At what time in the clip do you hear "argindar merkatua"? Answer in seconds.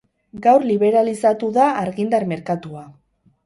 1.85-2.87